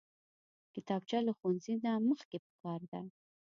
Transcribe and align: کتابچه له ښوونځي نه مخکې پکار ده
کتابچه 0.73 1.17
له 1.27 1.31
ښوونځي 1.37 1.73
نه 1.85 1.91
مخکې 2.09 2.37
پکار 2.45 2.81
ده 2.91 3.01